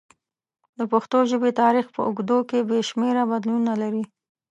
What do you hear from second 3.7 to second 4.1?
لري.